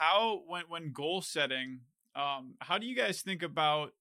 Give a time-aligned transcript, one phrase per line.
[0.00, 1.80] how when when goal setting,
[2.16, 3.92] um, how do you guys think about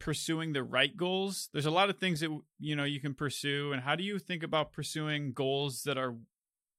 [0.00, 1.50] pursuing the right goals?
[1.52, 4.18] There's a lot of things that you know you can pursue, and how do you
[4.18, 6.14] think about pursuing goals that are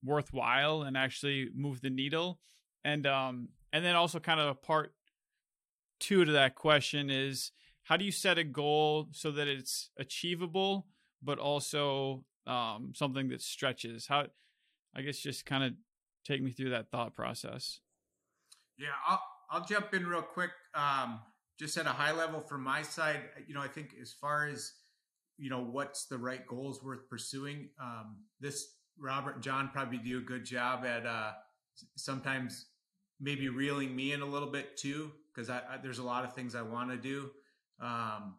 [0.04, 2.40] worthwhile and actually move the needle?
[2.84, 4.94] And um, and then also kind of a part
[5.99, 7.52] two to that question is
[7.83, 10.88] how do you set a goal so that it's achievable
[11.22, 14.26] but also um, something that stretches how
[14.94, 15.72] i guess just kind of
[16.26, 17.80] take me through that thought process
[18.77, 19.21] yeah i'll,
[19.52, 21.20] I'll jump in real quick um,
[21.59, 24.73] just at a high level from my side you know i think as far as
[25.38, 28.67] you know what's the right goals worth pursuing um, this
[29.00, 31.31] robert and john probably do a good job at uh,
[31.95, 32.67] sometimes
[33.20, 36.34] maybe reeling me in a little bit too because I, I, there's a lot of
[36.34, 37.30] things I want to do.
[37.81, 38.36] Um,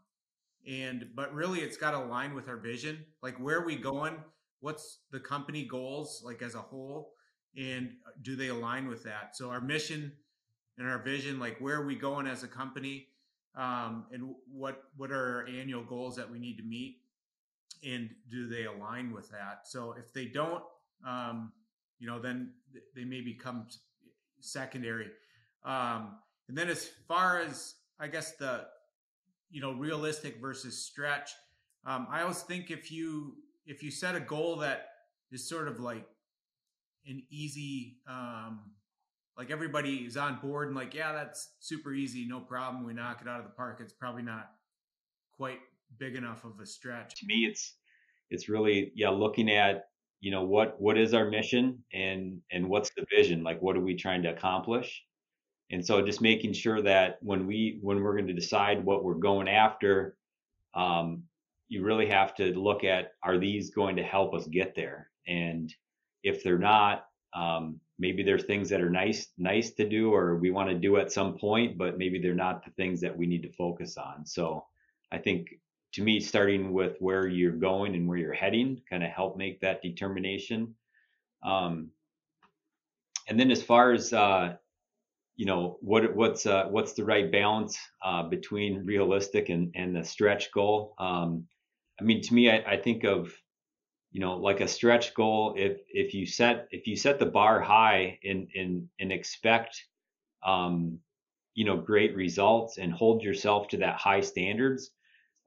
[0.67, 3.05] and but really, it's got to align with our vision.
[3.23, 4.17] Like, where are we going?
[4.61, 7.13] What's the company goals like as a whole?
[7.57, 7.91] And
[8.23, 9.37] do they align with that?
[9.37, 10.13] So our mission
[10.79, 13.09] and our vision, like where are we going as a company?
[13.57, 16.99] Um, and what what are our annual goals that we need to meet?
[17.85, 19.61] And do they align with that?
[19.65, 20.63] So if they don't,
[21.07, 21.53] um,
[21.99, 22.53] you know, then
[22.95, 23.69] they may become
[24.41, 25.09] secondary.
[25.65, 28.67] Um, and then as far as I guess the
[29.51, 31.31] you know realistic versus stretch,
[31.87, 34.89] um, I always think if you if you set a goal that
[35.33, 36.07] is sort of like
[37.07, 38.61] an easy um,
[39.37, 43.21] like everybody is on board and like yeah that's super easy no problem we knock
[43.23, 43.79] it out of the park.
[43.81, 44.51] It's probably not
[45.37, 45.59] quite
[45.99, 47.15] big enough of a stretch.
[47.21, 47.75] To me it's
[48.31, 49.85] it's really yeah looking at
[50.21, 53.43] you know what what is our mission and and what's the vision?
[53.43, 55.03] Like what are we trying to accomplish?
[55.71, 59.15] And so just making sure that when we when we're going to decide what we're
[59.15, 60.17] going after
[60.75, 61.25] um,
[61.69, 65.11] you really have to look at are these going to help us get there?
[65.27, 65.75] And
[66.27, 70.51] if they're not um, maybe there's things that are nice nice to do or we
[70.51, 73.43] want to do at some point but maybe they're not the things that we need
[73.43, 74.65] to focus on so
[75.13, 75.59] i think
[75.93, 79.61] to me starting with where you're going and where you're heading kind of help make
[79.61, 80.75] that determination
[81.43, 81.91] um,
[83.29, 84.55] and then as far as uh,
[85.37, 90.03] you know what what's uh, what's the right balance uh, between realistic and and the
[90.03, 90.95] stretch goal.
[90.99, 91.47] Um,
[92.01, 93.33] I mean, to me, I, I, think of
[94.17, 95.53] you know like a stretch goal.
[95.59, 99.85] If if you set if you set the bar high and and and expect
[100.43, 101.01] um,
[101.55, 104.91] you know great results and hold yourself to that high standards,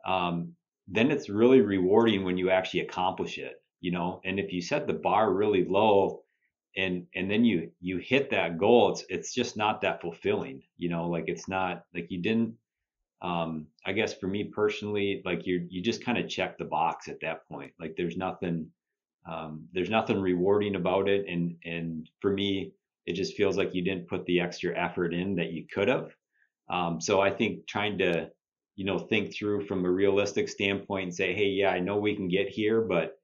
[0.05, 0.53] um,
[0.87, 3.55] then it's really rewarding when you actually accomplish it.
[3.81, 6.21] You know, and if you set the bar really low
[6.77, 10.87] and and then you you hit that goal it's it's just not that fulfilling you
[10.87, 12.53] know like it's not like you didn't
[13.21, 17.07] um i guess for me personally like you you just kind of check the box
[17.07, 18.65] at that point like there's nothing
[19.27, 22.71] um there's nothing rewarding about it and and for me
[23.05, 26.11] it just feels like you didn't put the extra effort in that you could have.
[26.69, 28.29] Um so i think trying to
[28.75, 32.15] you know think through from a realistic standpoint and say hey yeah i know we
[32.15, 33.17] can get here but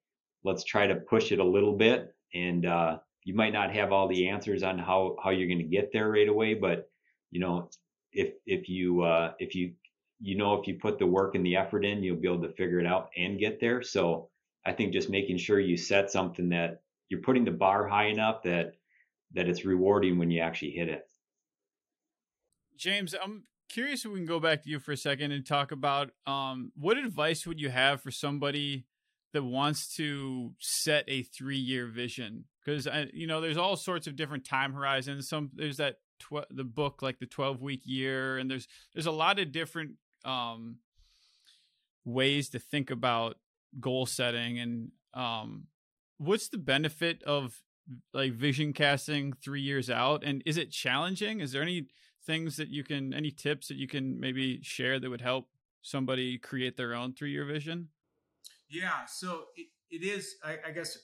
[0.43, 4.07] let's try to push it a little bit and uh you might not have all
[4.09, 6.89] the answers on how how you're going to get there right away but
[7.31, 7.69] you know
[8.11, 9.71] if if you uh if you
[10.19, 12.53] you know if you put the work and the effort in you'll be able to
[12.53, 13.81] figure it out and get there.
[13.81, 14.29] So
[14.65, 18.43] i think just making sure you set something that you're putting the bar high enough
[18.43, 18.73] that
[19.33, 21.07] that it's rewarding when you actually hit it.
[22.77, 25.71] James i'm curious if we can go back to you for a second and talk
[25.71, 28.85] about um, what advice would you have for somebody
[29.33, 34.15] that wants to set a three year vision because you know there's all sorts of
[34.15, 35.27] different time horizons.
[35.27, 39.11] Some there's that tw- the book like the 12 week year and there's there's a
[39.11, 39.91] lot of different
[40.25, 40.77] um
[42.03, 43.37] ways to think about
[43.79, 45.67] goal setting and um
[46.17, 47.61] what's the benefit of
[48.13, 51.85] like vision casting three years out and is it challenging is there any
[52.25, 55.47] things that you can any tips that you can maybe share that would help
[55.81, 57.89] somebody create their own three year vision
[58.69, 60.35] yeah, so it, it is.
[60.43, 60.97] I, I, guess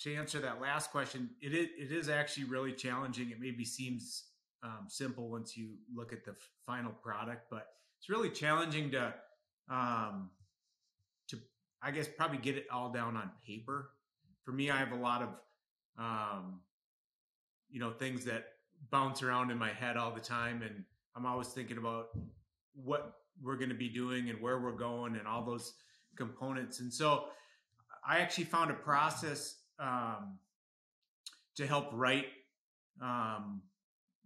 [0.00, 3.30] to answer that last question, it is, it is actually really challenging.
[3.30, 4.24] It maybe seems
[4.62, 6.34] um, simple once you look at the
[6.66, 9.14] final product, but it's really challenging to
[9.70, 10.30] um,
[11.28, 11.38] to
[11.82, 13.90] I guess probably get it all down on paper.
[14.44, 15.28] For me, I have a lot of
[15.98, 16.60] um,
[17.70, 18.46] you know things that
[18.90, 20.84] bounce around in my head all the time, and
[21.16, 22.08] I'm always thinking about
[22.74, 25.74] what we're going to be doing and where we're going and all those
[26.16, 26.80] components.
[26.80, 27.24] And so
[28.06, 30.38] I actually found a process um,
[31.56, 32.26] to help write
[33.02, 33.62] um,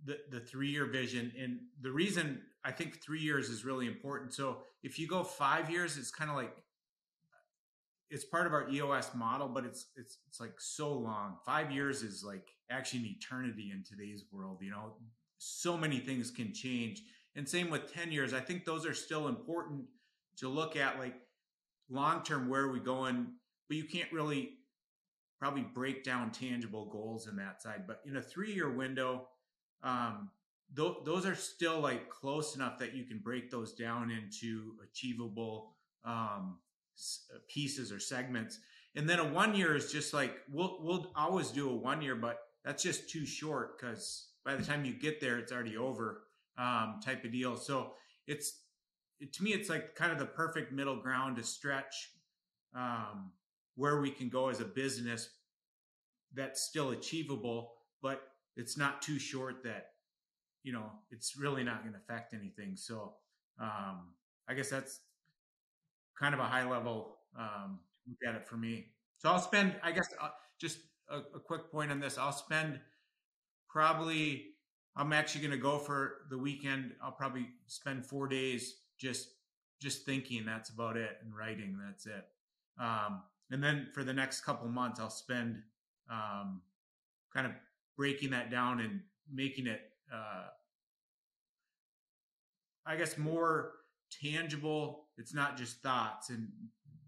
[0.04, 1.32] the, the three year vision.
[1.38, 4.34] And the reason I think three years is really important.
[4.34, 6.56] So if you go five years, it's kind of like
[8.10, 11.36] it's part of our EOS model, but it's it's it's like so long.
[11.46, 14.58] Five years is like actually an eternity in today's world.
[14.60, 14.94] You know,
[15.38, 17.02] so many things can change.
[17.36, 18.34] And same with 10 years.
[18.34, 19.84] I think those are still important
[20.38, 21.14] to look at like
[21.88, 23.28] long term, where are we going?
[23.68, 24.58] But you can't really
[25.38, 27.84] probably break down tangible goals in that side.
[27.86, 29.28] But in a three year window,
[29.82, 30.30] um,
[30.76, 35.74] th- those are still like close enough that you can break those down into achievable
[36.04, 36.58] um,
[37.48, 38.58] pieces or segments.
[38.96, 42.16] And then a one year is just like we'll we'll always do a one year,
[42.16, 46.22] but that's just too short because by the time you get there, it's already over
[46.58, 47.56] um, type of deal.
[47.56, 47.92] So
[48.26, 48.62] it's
[49.20, 52.10] it, to me, it's like kind of the perfect middle ground to stretch
[52.74, 53.30] um,
[53.76, 55.30] where we can go as a business
[56.34, 57.72] that's still achievable,
[58.02, 58.22] but
[58.56, 59.92] it's not too short that
[60.62, 62.76] you know it's really not going to affect anything.
[62.76, 63.14] So
[63.60, 64.14] um,
[64.48, 65.00] I guess that's
[66.18, 68.86] kind of a high level um, look at it for me.
[69.18, 72.18] So I'll spend, I guess, uh, just a, a quick point on this.
[72.18, 72.80] I'll spend
[73.68, 74.46] probably
[74.96, 76.92] I'm actually going to go for the weekend.
[77.02, 79.28] I'll probably spend four days just
[79.80, 80.44] just thinking.
[80.44, 81.78] That's about it, and writing.
[81.86, 82.26] That's it.
[82.78, 85.62] Um, and then for the next couple months, I'll spend
[86.10, 86.60] um,
[87.32, 87.52] kind of
[87.96, 89.00] breaking that down and
[89.32, 89.80] making it,
[90.12, 90.46] uh,
[92.86, 93.72] I guess, more
[94.22, 95.06] tangible.
[95.18, 96.48] It's not just thoughts, and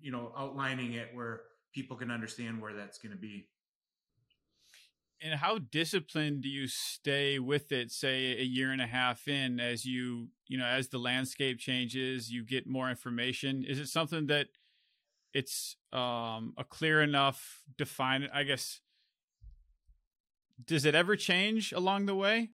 [0.00, 1.42] you know, outlining it where
[1.74, 3.48] people can understand where that's going to be
[5.22, 9.60] and how disciplined do you stay with it say a year and a half in
[9.60, 14.26] as you you know as the landscape changes you get more information is it something
[14.26, 14.48] that
[15.32, 18.80] it's um a clear enough define i guess
[20.66, 22.50] does it ever change along the way?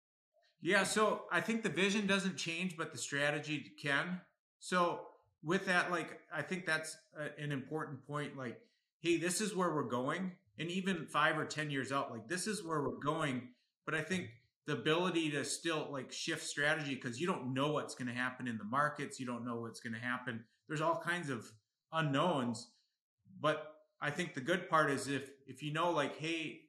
[0.61, 4.21] Yeah so i think the vision doesn't change but the strategy can.
[4.61, 5.01] So
[5.43, 8.59] with that like i think that's a, an important point like
[9.01, 10.33] hey this is where we're going.
[10.59, 13.49] And even five or ten years out like this is where we're going.
[13.85, 14.29] But i think
[14.67, 18.47] the ability to still like shift strategy because you don't know what's going to happen
[18.47, 19.19] in the markets.
[19.19, 20.45] You don't know what's going to happen.
[20.69, 21.51] There's all kinds of
[21.93, 22.69] unknowns.
[23.41, 26.61] But i think the good part is if if you know like hey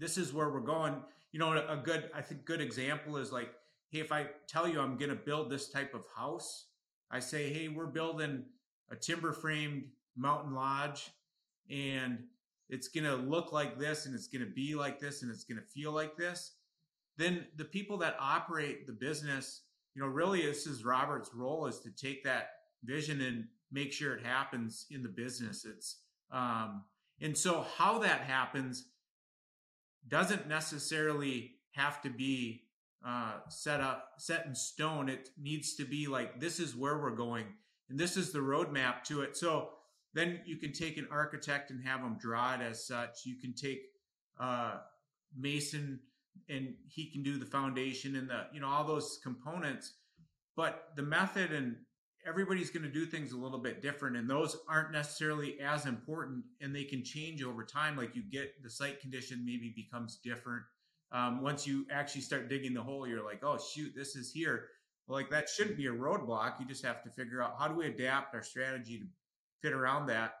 [0.00, 0.96] this is where we're going
[1.30, 3.50] you know a good i think good example is like
[3.90, 6.66] hey if i tell you i'm going to build this type of house
[7.12, 8.44] i say hey we're building
[8.90, 9.84] a timber framed
[10.16, 11.10] mountain lodge
[11.70, 12.18] and
[12.70, 15.44] it's going to look like this and it's going to be like this and it's
[15.44, 16.52] going to feel like this,
[17.16, 19.62] then the people that operate the business,
[19.94, 22.50] you know, really this is Robert's role is to take that
[22.84, 25.64] vision and make sure it happens in the business.
[25.64, 25.98] It's,
[26.30, 26.84] um,
[27.20, 28.86] and so how that happens
[30.08, 32.62] doesn't necessarily have to be
[33.06, 35.08] uh, set up, set in stone.
[35.08, 37.46] It needs to be like, this is where we're going
[37.90, 39.36] and this is the roadmap to it.
[39.36, 39.70] So
[40.14, 43.26] then you can take an architect and have them draw it as such.
[43.26, 43.80] You can take
[44.38, 44.78] uh,
[45.36, 46.00] mason
[46.48, 49.94] and he can do the foundation and the you know all those components.
[50.56, 51.76] But the method and
[52.26, 56.44] everybody's going to do things a little bit different, and those aren't necessarily as important,
[56.60, 57.96] and they can change over time.
[57.96, 60.62] Like you get the site condition maybe becomes different.
[61.12, 64.66] Um, once you actually start digging the hole, you're like, oh shoot, this is here.
[65.06, 66.60] Well, like that shouldn't be a roadblock.
[66.60, 69.06] You just have to figure out how do we adapt our strategy to
[69.60, 70.34] fit around that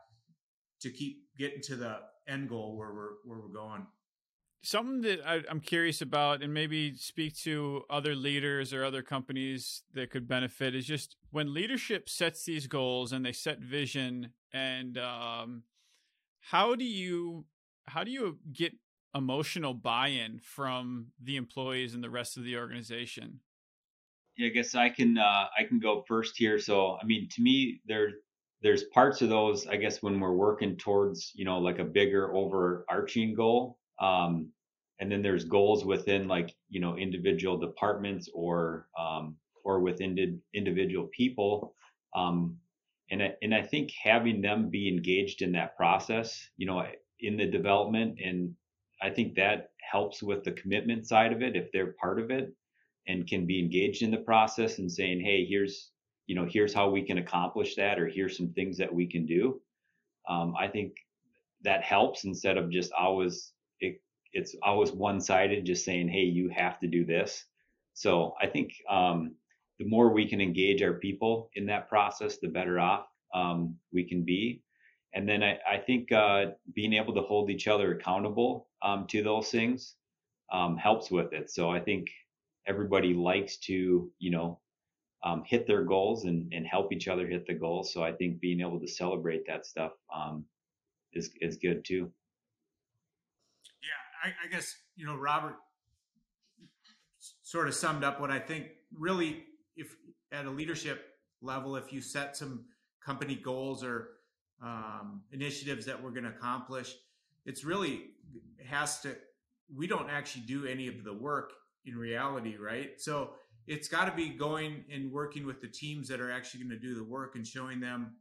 [0.80, 1.98] to keep getting to the
[2.28, 3.86] end goal where we're where we're going.
[4.62, 9.82] Something that I, am curious about, and maybe speak to other leaders or other companies
[9.94, 14.98] that could benefit, is just when leadership sets these goals and they set vision, and
[14.98, 15.62] um,
[16.40, 17.46] how do you
[17.86, 18.74] how do you get
[19.14, 23.40] emotional buy-in from the employees and the rest of the organization?
[24.36, 26.58] Yeah, I guess I can uh, I can go first here.
[26.58, 28.10] So, I mean, to me, there
[28.62, 32.34] there's parts of those, I guess, when we're working towards, you know, like a bigger
[32.34, 33.78] overarching goal.
[34.00, 34.48] Um,
[34.98, 41.08] and then there's goals within like, you know, individual departments or, um, or within individual
[41.08, 41.74] people.
[42.14, 42.56] Um,
[43.10, 46.84] and I, and I think having them be engaged in that process, you know,
[47.20, 48.54] in the development, and
[49.02, 52.52] I think that helps with the commitment side of it if they're part of it
[53.08, 55.90] and can be engaged in the process and saying, hey, here's
[56.30, 59.26] you know, here's how we can accomplish that, or here's some things that we can
[59.26, 59.60] do.
[60.28, 60.94] Um, I think
[61.64, 63.52] that helps instead of just always
[64.32, 67.44] it's always one sided, just saying, hey, you have to do this.
[67.94, 69.34] So I think um,
[69.78, 74.04] the more we can engage our people in that process, the better off um, we
[74.04, 74.62] can be.
[75.14, 79.22] And then I, I think uh, being able to hold each other accountable um, to
[79.22, 79.96] those things
[80.52, 81.50] um, helps with it.
[81.50, 82.08] So I think
[82.66, 84.60] everybody likes to, you know,
[85.24, 87.92] um, hit their goals and, and help each other hit the goals.
[87.92, 90.44] So I think being able to celebrate that stuff um,
[91.12, 92.10] is is good too.
[94.22, 95.56] I, I, guess you know, Robert
[97.42, 99.44] sort of summed up what I think really,
[99.76, 99.94] if
[100.32, 101.04] at a leadership
[101.42, 102.64] level, if you set some
[103.04, 104.08] company goals or
[104.62, 106.94] um, initiatives that we're going to accomplish,
[107.46, 108.02] it's really
[108.66, 109.16] has to.
[109.74, 111.52] We don't actually do any of the work
[111.86, 113.00] in reality, right?
[113.00, 113.30] So
[113.66, 116.78] it's got to be going and working with the teams that are actually going to
[116.78, 118.16] do the work and showing them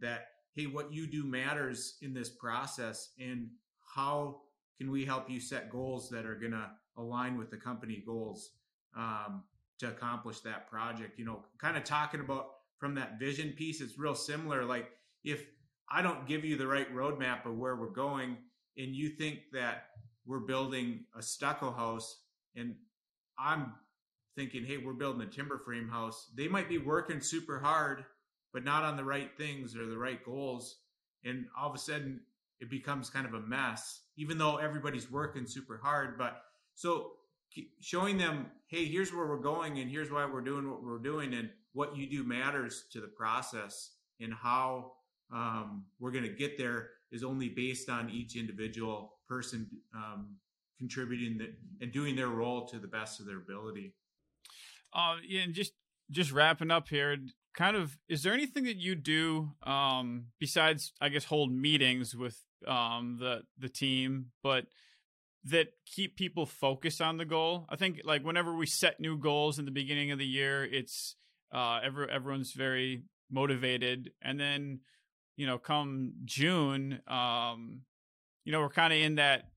[0.00, 3.48] that hey, what you do matters in this process, and
[3.94, 4.40] how
[4.78, 8.50] can we help you set goals that are going to align with the company goals
[8.96, 9.42] um,
[9.78, 11.18] to accomplish that project?
[11.18, 12.46] You know, kind of talking about
[12.78, 14.64] from that vision piece, it's real similar.
[14.64, 14.90] Like
[15.22, 15.44] if
[15.90, 18.36] I don't give you the right roadmap of where we're going,
[18.76, 19.84] and you think that
[20.26, 22.22] we're building a stucco house,
[22.56, 22.74] and
[23.38, 23.74] I'm
[24.36, 26.30] thinking, hey, we're building a timber frame house.
[26.36, 28.04] They might be working super hard,
[28.52, 30.80] but not on the right things or the right goals.
[31.24, 32.20] And all of a sudden,
[32.60, 36.16] it becomes kind of a mess, even though everybody's working super hard.
[36.18, 36.42] But
[36.74, 37.12] so
[37.80, 41.34] showing them, hey, here's where we're going, and here's why we're doing what we're doing,
[41.34, 44.92] and what you do matters to the process, and how
[45.32, 50.36] um, we're going to get there is only based on each individual person um,
[50.78, 53.94] contributing the, and doing their role to the best of their ability.
[54.92, 55.72] Uh, yeah, and just
[56.10, 57.16] just wrapping up here,
[57.54, 62.38] kind of, is there anything that you do um, besides, I guess, hold meetings with
[62.66, 64.66] um, the the team, but
[65.44, 67.66] that keep people focused on the goal?
[67.68, 71.16] I think like whenever we set new goals in the beginning of the year, it's
[71.52, 74.80] uh, every, everyone's very motivated, and then
[75.36, 77.80] you know, come June, um,
[78.44, 79.48] you know, we're kind of in that,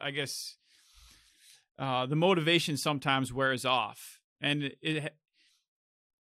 [0.00, 0.56] I guess,
[1.78, 5.14] uh, the motivation sometimes wears off and it,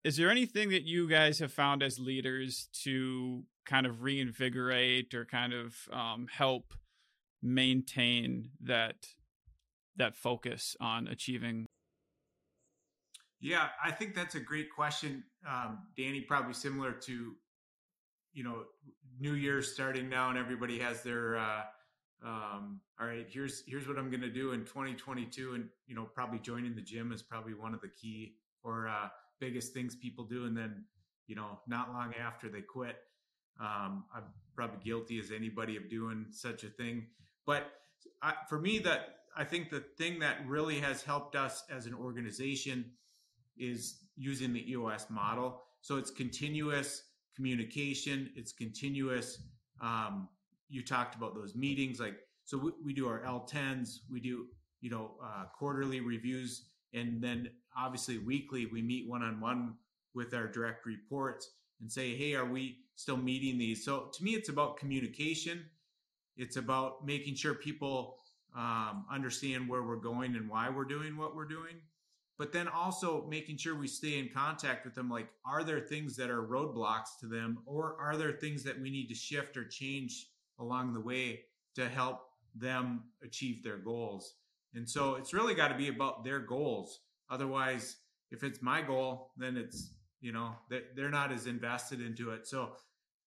[0.05, 5.25] is there anything that you guys have found as leaders to kind of reinvigorate or
[5.25, 6.75] kind of um, help
[7.43, 9.09] maintain that
[9.97, 11.67] that focus on achieving?
[13.41, 16.21] Yeah, I think that's a great question, um, Danny.
[16.21, 17.33] Probably similar to
[18.33, 18.65] you know
[19.21, 21.63] New Year's starting now, and everybody has their uh,
[22.25, 26.05] um, all right, here's here's what I'm going to do in 2022, and you know,
[26.15, 29.09] probably joining the gym is probably one of the key or uh,
[29.43, 30.85] biggest things people do, and then
[31.27, 32.97] you know, not long after they quit.
[33.61, 37.07] Um, I'm probably guilty as anybody of doing such a thing,
[37.47, 37.73] but
[38.23, 41.95] I, for me, that I think the thing that really has helped us as an
[41.95, 42.85] organization
[43.57, 45.63] is using the EOS model.
[45.81, 47.03] So it's continuous
[47.37, 49.43] communication, it's continuous
[49.83, 50.29] um,
[50.73, 54.47] you talked about those meetings like so we, we do our l10s we do
[54.81, 59.75] you know uh, quarterly reviews and then obviously weekly we meet one-on-one
[60.15, 63.85] with our direct reports and say hey are we still meeting these?
[63.85, 65.65] So to me it's about communication.
[66.37, 68.17] It's about making sure people
[68.57, 71.77] um, understand where we're going and why we're doing what we're doing.
[72.39, 76.17] But then also making sure we stay in contact with them like are there things
[76.17, 79.65] that are roadblocks to them or are there things that we need to shift or
[79.65, 81.41] change along the way
[81.77, 82.21] to help
[82.55, 84.35] them achieve their goals.
[84.75, 87.01] And so it's really got to be about their goals.
[87.31, 87.97] Otherwise,
[88.31, 90.55] if it's my goal, then it's, you know,
[90.95, 92.47] they're not as invested into it.
[92.47, 92.73] So,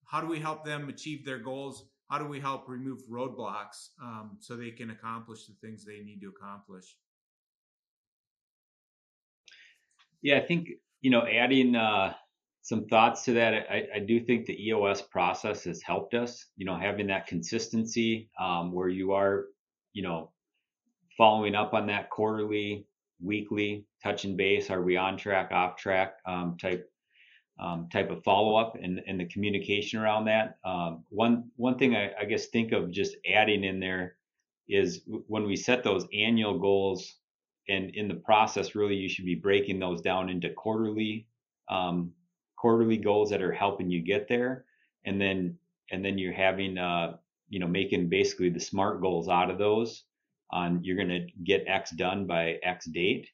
[0.06, 1.88] how do we help them achieve their goals?
[2.10, 6.22] How do we help remove roadblocks um, so they can accomplish the things they need
[6.22, 6.96] to accomplish?
[10.22, 10.70] Yeah, I think,
[11.02, 12.14] you know, adding, uh,
[12.66, 13.54] some thoughts to that.
[13.70, 18.32] I, I, do think the EOS process has helped us, you know, having that consistency
[18.42, 19.46] um, where you are,
[19.94, 20.32] you know,
[21.18, 22.86] following up on that quarterly,
[23.22, 24.70] weekly, touch and base.
[24.70, 26.90] Are we on track, off track um, type
[27.58, 30.58] um, type of follow up and, and the communication around that.
[30.66, 34.18] Um, one one thing I, I guess think of just adding in there
[34.68, 37.16] is when we set those annual goals
[37.70, 41.28] and in the process, really you should be breaking those down into quarterly
[41.70, 42.12] um,
[42.58, 44.66] quarterly goals that are helping you get there
[45.06, 45.58] and then
[45.92, 47.16] and then you're having uh
[47.50, 50.04] you know making basically the smart goals out of those
[50.56, 53.28] on you're going to get x done by x date.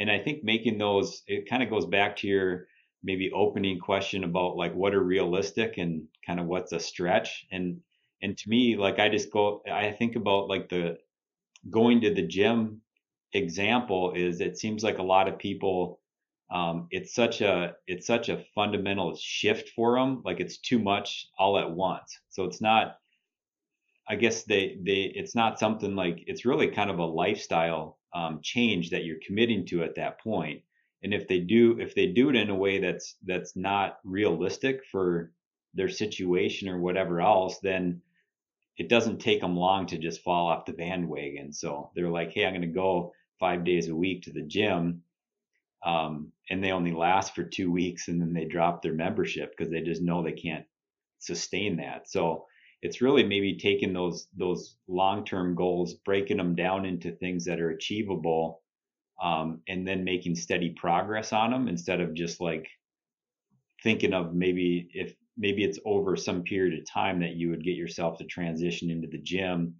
[0.00, 2.66] And i think making those it kind of goes back to your
[3.02, 7.46] maybe opening question about like what are realistic and kind of what's a stretch.
[7.50, 7.80] And
[8.22, 10.98] and to me like i just go i think about like the
[11.70, 12.80] going to the gym
[13.32, 16.00] example is it seems like a lot of people
[16.52, 21.28] um, it's such a it's such a fundamental shift for them like it's too much
[21.38, 22.18] all at once.
[22.28, 22.96] So it's not
[24.08, 28.40] i guess they they it's not something like it's really kind of a lifestyle um,
[28.42, 30.62] change that you're committing to at that point.
[31.02, 34.82] and if they do if they do it in a way that's that's not realistic
[34.90, 35.32] for
[35.74, 38.00] their situation or whatever else then
[38.78, 41.52] it doesn't take them long to just fall off the bandwagon.
[41.52, 45.02] So they're like, hey, I'm going to go five days a week to the gym.
[45.84, 49.72] Um, and they only last for two weeks and then they drop their membership because
[49.72, 50.66] they just know they can't
[51.20, 52.08] sustain that.
[52.10, 52.46] So
[52.82, 57.70] it's really maybe taking those those long-term goals, breaking them down into things that are
[57.70, 58.62] achievable,
[59.22, 62.68] um, and then making steady progress on them instead of just like
[63.82, 67.76] thinking of maybe if maybe it's over some period of time that you would get
[67.76, 69.74] yourself to transition into the gym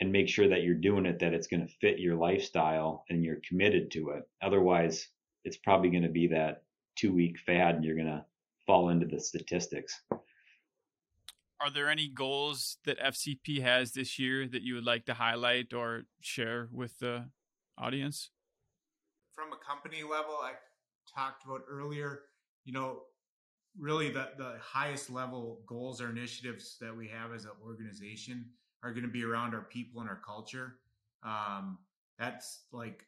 [0.00, 3.24] and make sure that you're doing it that it's going to fit your lifestyle and
[3.24, 4.24] you're committed to it.
[4.42, 5.08] Otherwise
[5.44, 6.64] it's probably going to be that
[6.96, 8.24] two week fad and you're going to
[8.66, 10.02] fall into the statistics
[11.60, 15.72] are there any goals that fcp has this year that you would like to highlight
[15.72, 17.26] or share with the
[17.78, 18.30] audience
[19.34, 20.52] from a company level i
[21.14, 22.22] talked about earlier
[22.64, 23.02] you know
[23.78, 28.46] really the, the highest level goals or initiatives that we have as an organization
[28.82, 30.76] are going to be around our people and our culture.
[31.22, 31.78] Um,
[32.18, 33.04] that's like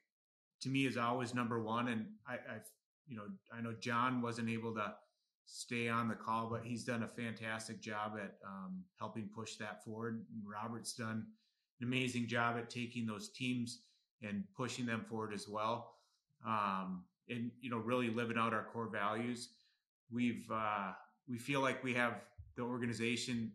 [0.63, 1.89] to me is always number one.
[1.89, 2.69] And I, I've,
[3.07, 3.25] you know,
[3.57, 4.95] I know John wasn't able to
[5.51, 9.85] stay on the call, but he's done a fantastic job at um, helping push that
[9.85, 10.25] forward.
[10.33, 11.27] And Robert's done
[11.81, 13.81] an amazing job at taking those teams
[14.23, 15.95] and pushing them forward as well.
[16.47, 19.51] Um, and you know, really living out our core values
[20.11, 20.93] we've uh,
[21.29, 22.15] we feel like we have
[22.57, 23.53] the organization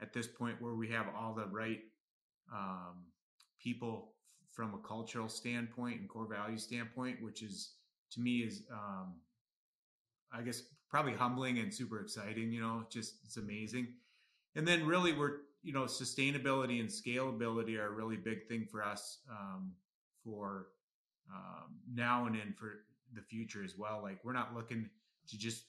[0.00, 1.80] at this point where we have all the right
[2.52, 3.04] um,
[3.62, 4.12] people
[4.50, 7.74] from a cultural standpoint and core value standpoint, which is
[8.10, 9.14] to me is um,
[10.34, 12.52] I guess probably humbling and super exciting.
[12.52, 13.88] You know, just it's amazing.
[14.54, 18.82] And then really we're you know sustainability and scalability are a really big thing for
[18.84, 19.72] us um,
[20.24, 20.66] for
[21.32, 22.84] um, now and in for
[23.14, 24.00] the future as well.
[24.02, 24.88] Like we're not looking
[25.28, 25.64] to just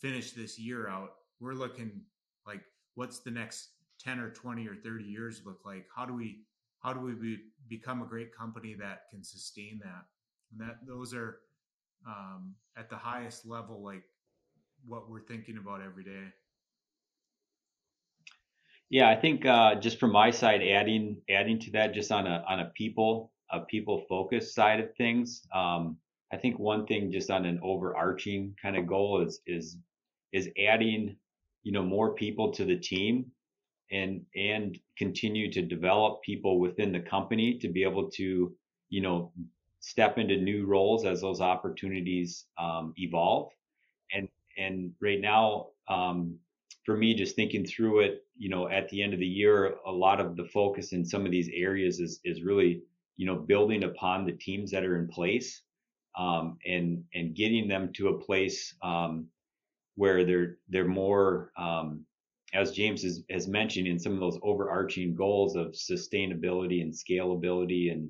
[0.00, 1.10] finish this year out,
[1.40, 2.02] we're looking
[2.46, 2.60] like
[2.94, 3.70] what's the next
[4.00, 5.86] 10 or 20 or 30 years look like?
[5.94, 6.42] How do we
[6.80, 10.04] how do we be, become a great company that can sustain that?
[10.52, 11.40] And that those are
[12.06, 14.02] um, at the highest level, like
[14.86, 16.32] what we're thinking about every day.
[18.90, 22.42] Yeah, I think uh, just from my side, adding adding to that, just on a
[22.48, 25.98] on a people a people focused side of things, um,
[26.32, 29.76] I think one thing just on an overarching kind of goal is is
[30.32, 31.16] is adding,
[31.64, 33.26] you know, more people to the team
[33.90, 38.54] and and continue to develop people within the company to be able to,
[38.88, 39.32] you know,
[39.80, 43.50] step into new roles as those opportunities um, evolve.
[44.12, 46.38] And and right now, um,
[46.84, 49.92] for me, just thinking through it, you know, at the end of the year, a
[49.92, 52.82] lot of the focus in some of these areas is is really,
[53.16, 55.62] you know, building upon the teams that are in place,
[56.16, 59.26] um, and and getting them to a place um,
[59.96, 62.04] where they're they're more um,
[62.54, 67.92] as James has, has mentioned in some of those overarching goals of sustainability and scalability
[67.92, 68.08] and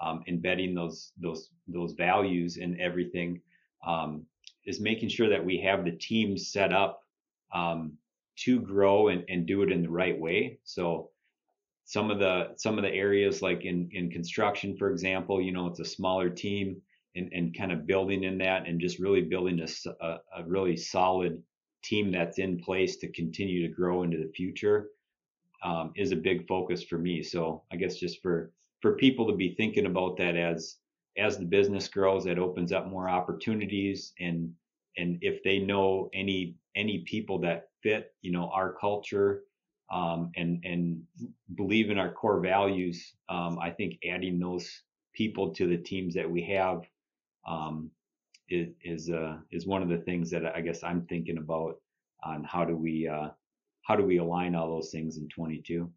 [0.00, 3.40] um, embedding those those those values in everything
[3.86, 4.24] um,
[4.64, 7.02] is making sure that we have the team set up
[7.54, 7.92] um,
[8.36, 10.58] to grow and, and do it in the right way.
[10.64, 11.10] So
[11.84, 15.66] some of the some of the areas like in in construction, for example, you know,
[15.66, 16.80] it's a smaller team
[17.16, 20.76] and, and kind of building in that and just really building a, a, a really
[20.76, 21.42] solid
[21.82, 24.90] team that's in place to continue to grow into the future
[25.64, 27.22] um, is a big focus for me.
[27.22, 30.76] So I guess just for for people to be thinking about that as
[31.16, 34.52] as the business grows, that opens up more opportunities and
[34.96, 39.42] and if they know any any people that fit you know our culture
[39.90, 41.02] um, and and
[41.54, 44.82] believe in our core values, um, I think adding those
[45.14, 46.82] people to the teams that we have
[47.46, 47.90] um,
[48.50, 51.80] is is, uh, is one of the things that I guess I'm thinking about
[52.22, 53.28] on how do we uh,
[53.82, 55.90] how do we align all those things in 22.